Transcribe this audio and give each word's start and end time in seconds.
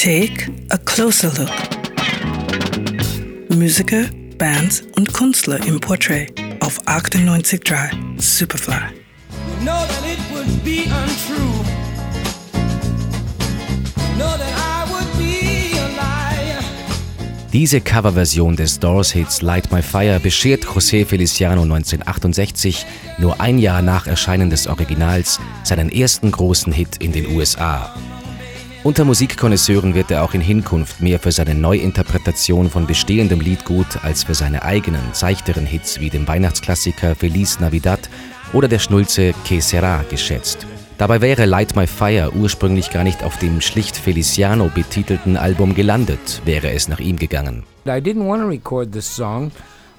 Take 0.00 0.48
a 0.70 0.78
closer 0.78 1.28
look. 1.36 1.50
Musiker, 3.48 4.04
Bands 4.38 4.84
und 4.94 5.12
Künstler 5.12 5.58
im 5.66 5.80
Portrait 5.80 6.32
auf 6.60 6.80
98.3 6.86 7.90
Superfly. 8.16 8.74
You 8.74 9.64
know 9.64 9.72
that 9.72 10.04
it 10.06 10.20
would 10.32 10.62
be 10.62 10.84
untrue. 10.84 11.64
Know 14.16 14.36
that 14.38 14.54
I 14.56 14.88
would 14.88 15.18
be 15.18 15.76
a 15.76 15.88
liar. 15.96 16.62
Diese 17.52 17.80
Coverversion 17.80 18.54
des 18.54 18.78
Doors-Hits 18.78 19.42
Light 19.42 19.72
My 19.72 19.82
Fire 19.82 20.20
beschert 20.20 20.64
José 20.64 21.04
Feliciano 21.04 21.62
1968, 21.62 22.86
nur 23.18 23.40
ein 23.40 23.58
Jahr 23.58 23.82
nach 23.82 24.06
Erscheinen 24.06 24.48
des 24.48 24.68
Originals, 24.68 25.40
seinen 25.64 25.90
ersten 25.90 26.30
großen 26.30 26.72
Hit 26.72 26.98
in 26.98 27.10
den 27.10 27.26
USA. 27.34 27.92
Unter 28.84 29.04
Musikkonnoisseuren 29.04 29.94
wird 29.94 30.12
er 30.12 30.22
auch 30.22 30.34
in 30.34 30.40
Hinkunft 30.40 31.00
mehr 31.00 31.18
für 31.18 31.32
seine 31.32 31.56
Neuinterpretation 31.56 32.70
von 32.70 32.86
bestehendem 32.86 33.40
Liedgut 33.40 34.04
als 34.04 34.22
für 34.22 34.34
seine 34.34 34.62
eigenen, 34.62 35.02
seichteren 35.12 35.66
Hits 35.66 35.98
wie 35.98 36.10
dem 36.10 36.28
Weihnachtsklassiker 36.28 37.16
Feliz 37.16 37.58
Navidad 37.58 38.08
oder 38.52 38.68
der 38.68 38.78
Schnulze 38.78 39.34
Que 39.44 39.60
Sera 39.60 40.04
geschätzt. 40.08 40.64
Dabei 40.96 41.20
wäre 41.20 41.44
Light 41.44 41.74
My 41.74 41.88
Fire 41.88 42.32
ursprünglich 42.34 42.90
gar 42.90 43.02
nicht 43.02 43.24
auf 43.24 43.36
dem 43.38 43.60
schlicht 43.60 43.96
Feliciano 43.96 44.70
betitelten 44.72 45.36
Album 45.36 45.74
gelandet, 45.74 46.40
wäre 46.44 46.70
es 46.70 46.86
nach 46.86 47.00
ihm 47.00 47.16
gegangen. 47.16 47.64
I 47.84 48.00
didn't 48.00 48.26
want 48.26 48.42
to 48.42 48.48
record 48.48 48.92
this 48.92 49.06
song. 49.06 49.50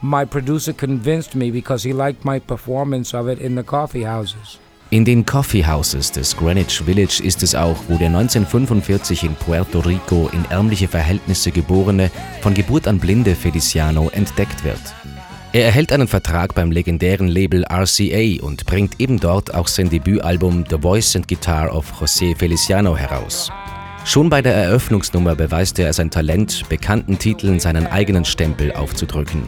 My 0.01 0.25
producer 0.25 0.71
convinced 0.71 1.35
me 1.35 1.51
because 1.51 1.85
he 1.85 1.93
liked 1.93 2.23
my 2.23 2.39
performance 2.39 3.15
of 3.15 3.27
it 3.27 3.39
in 3.39 3.57
the 3.57 3.63
coffee 3.63 4.07
houses. 4.07 4.57
In 4.91 5.05
den 5.05 5.23
Coffee 5.23 5.63
Houses 5.63 6.11
des 6.11 6.35
Greenwich 6.35 6.81
Village 6.83 7.21
ist 7.23 7.43
es 7.43 7.53
auch, 7.53 7.77
wo 7.87 7.97
der 7.97 8.07
1945 8.07 9.23
in 9.23 9.35
Puerto 9.35 9.81
Rico 9.81 10.31
in 10.33 10.43
ärmliche 10.49 10.87
Verhältnisse 10.87 11.51
geborene, 11.51 12.09
von 12.41 12.55
Geburt 12.55 12.87
an 12.87 12.97
blinde 12.97 13.35
Feliciano 13.35 14.09
entdeckt 14.09 14.63
wird. 14.63 14.81
Er 15.53 15.65
erhält 15.65 15.91
einen 15.91 16.07
Vertrag 16.07 16.55
beim 16.55 16.71
legendären 16.71 17.27
Label 17.27 17.65
RCA 17.65 18.43
und 18.43 18.65
bringt 18.65 18.99
eben 18.99 19.19
dort 19.19 19.53
auch 19.53 19.67
sein 19.67 19.91
Debütalbum 19.91 20.63
The 20.67 20.79
Voice 20.79 21.15
and 21.15 21.27
Guitar 21.27 21.71
of 21.71 22.01
José 22.01 22.35
Feliciano 22.35 22.97
heraus. 22.97 23.51
Schon 24.05 24.27
bei 24.29 24.41
der 24.41 24.55
Eröffnungsnummer 24.55 25.35
beweist 25.35 25.77
er 25.77 25.93
sein 25.93 26.09
Talent, 26.09 26.67
bekannten 26.67 27.19
Titeln 27.19 27.59
seinen 27.59 27.85
eigenen 27.85 28.25
Stempel 28.25 28.71
aufzudrücken. 28.71 29.43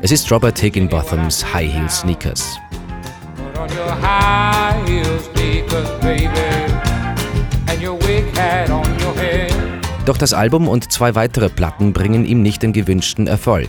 Es 0.00 0.12
ist 0.12 0.32
Robert 0.32 0.58
Higginbothams 0.58 1.52
High 1.52 1.70
Heel 1.70 1.90
Sneakers. 1.90 2.58
On 3.58 3.68
your 3.70 3.90
high 3.90 4.80
heels, 4.86 5.24
sneakers, 5.34 5.90
baby, 6.00 6.28
and 7.66 7.82
your 7.82 7.98
wig 8.06 8.24
hat 8.38 8.70
on 8.70 8.86
your 9.02 9.12
head. 9.16 9.52
Doch 10.06 10.16
das 10.16 10.32
Album 10.32 10.68
und 10.68 10.92
zwei 10.92 11.16
weitere 11.16 11.48
Platten 11.48 11.92
bringen 11.92 12.24
ihm 12.24 12.40
nicht 12.40 12.62
den 12.62 12.72
gewünschten 12.72 13.26
Erfolg. 13.26 13.68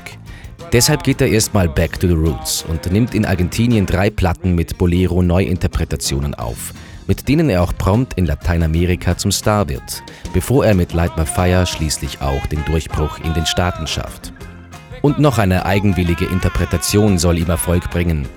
Deshalb 0.73 1.03
geht 1.03 1.21
er 1.21 1.27
erstmal 1.29 1.67
back 1.67 1.99
to 1.99 2.07
the 2.07 2.13
roots 2.13 2.63
und 2.69 2.91
nimmt 2.91 3.15
in 3.15 3.25
Argentinien 3.25 3.87
drei 3.87 4.11
Platten 4.11 4.53
mit 4.53 4.77
Bolero-Neuinterpretationen 4.77 6.35
auf, 6.35 6.71
mit 7.07 7.27
denen 7.27 7.49
er 7.49 7.63
auch 7.63 7.73
prompt 7.75 8.13
in 8.13 8.27
Lateinamerika 8.27 9.17
zum 9.17 9.31
Star 9.31 9.67
wird, 9.69 10.03
bevor 10.35 10.67
er 10.67 10.75
mit 10.75 10.93
Light 10.93 11.17
My 11.17 11.25
Fire 11.25 11.65
schließlich 11.65 12.21
auch 12.21 12.45
den 12.45 12.63
Durchbruch 12.65 13.17
in 13.23 13.33
den 13.33 13.47
Staaten 13.47 13.87
schafft. 13.87 14.33
Und 15.01 15.17
noch 15.17 15.39
eine 15.39 15.65
eigenwillige 15.65 16.25
Interpretation 16.25 17.17
soll 17.17 17.39
ihm 17.39 17.49
Erfolg 17.49 17.89
bringen. 17.89 18.27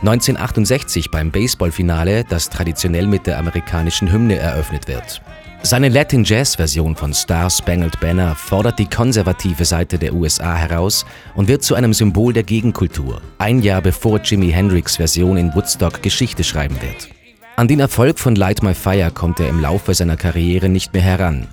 1968 0.00 1.10
beim 1.10 1.30
Baseballfinale, 1.30 2.24
das 2.24 2.50
traditionell 2.50 3.06
mit 3.06 3.26
der 3.26 3.38
amerikanischen 3.38 4.12
Hymne 4.12 4.36
eröffnet 4.36 4.88
wird. 4.88 5.22
Seine 5.62 5.88
Latin 5.88 6.22
Jazz 6.22 6.54
Version 6.54 6.94
von 6.94 7.12
Star 7.12 7.50
Spangled 7.50 7.98
Banner 7.98 8.34
fordert 8.36 8.78
die 8.78 8.86
konservative 8.86 9.64
Seite 9.64 9.98
der 9.98 10.14
USA 10.14 10.54
heraus 10.54 11.04
und 11.34 11.48
wird 11.48 11.64
zu 11.64 11.74
einem 11.74 11.92
Symbol 11.92 12.32
der 12.32 12.44
Gegenkultur, 12.44 13.20
ein 13.38 13.62
Jahr 13.62 13.80
bevor 13.80 14.20
Jimi 14.20 14.50
Hendrix 14.50 14.96
Version 14.96 15.36
in 15.36 15.52
Woodstock 15.54 16.02
Geschichte 16.02 16.44
schreiben 16.44 16.80
wird. 16.82 17.08
An 17.56 17.66
den 17.66 17.80
Erfolg 17.80 18.18
von 18.18 18.36
Light 18.36 18.62
My 18.62 18.74
Fire 18.74 19.10
kommt 19.10 19.40
er 19.40 19.48
im 19.48 19.60
Laufe 19.60 19.94
seiner 19.94 20.16
Karriere 20.16 20.68
nicht 20.68 20.92
mehr 20.92 21.02
heran. 21.02 21.48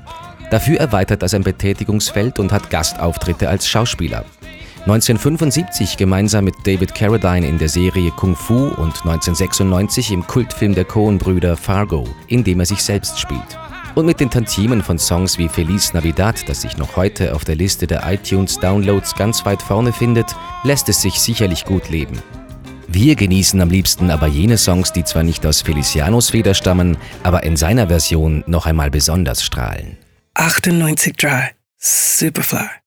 Dafür 0.51 0.77
erweitert 0.77 1.23
er 1.23 1.29
sein 1.29 1.43
Betätigungsfeld 1.43 2.37
und 2.37 2.51
hat 2.51 2.69
Gastauftritte 2.69 3.49
als 3.49 3.67
Schauspieler. 3.67 4.25
1975 4.85 5.95
gemeinsam 5.95 6.43
mit 6.43 6.55
David 6.65 6.93
Carradine 6.93 7.47
in 7.47 7.57
der 7.57 7.69
Serie 7.69 8.11
Kung 8.11 8.35
Fu 8.35 8.65
und 8.65 8.97
1996 9.05 10.11
im 10.11 10.27
Kultfilm 10.27 10.75
der 10.75 10.83
Coen-Brüder 10.83 11.55
Fargo, 11.55 12.05
in 12.27 12.43
dem 12.43 12.59
er 12.59 12.65
sich 12.65 12.83
selbst 12.83 13.17
spielt. 13.17 13.57
Und 13.95 14.05
mit 14.05 14.19
den 14.19 14.29
Tantiemen 14.29 14.83
von 14.83 14.99
Songs 14.99 15.37
wie 15.37 15.47
Feliz 15.47 15.93
Navidad, 15.93 16.49
das 16.49 16.63
sich 16.63 16.75
noch 16.75 16.97
heute 16.97 17.33
auf 17.33 17.45
der 17.45 17.55
Liste 17.55 17.87
der 17.87 18.03
iTunes-Downloads 18.11 19.15
ganz 19.15 19.45
weit 19.45 19.61
vorne 19.61 19.93
findet, 19.93 20.35
lässt 20.65 20.89
es 20.89 21.01
sich 21.01 21.17
sicherlich 21.17 21.63
gut 21.63 21.89
leben. 21.89 22.21
Wir 22.89 23.15
genießen 23.15 23.61
am 23.61 23.69
liebsten 23.69 24.11
aber 24.11 24.27
jene 24.27 24.57
Songs, 24.57 24.91
die 24.91 25.05
zwar 25.05 25.23
nicht 25.23 25.45
aus 25.45 25.61
Felicianos 25.61 26.31
Feder 26.31 26.53
stammen, 26.53 26.97
aber 27.23 27.43
in 27.43 27.55
seiner 27.55 27.87
Version 27.87 28.43
noch 28.47 28.65
einmal 28.65 28.91
besonders 28.91 29.43
strahlen. 29.43 29.97
98.3 30.35 31.51
Superfly. 31.77 32.82